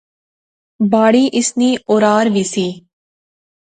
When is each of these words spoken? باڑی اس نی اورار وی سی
باڑی 0.91 1.23
اس 1.37 1.47
نی 1.59 1.69
اورار 1.89 2.25
وی 2.33 2.43
سی 2.53 2.67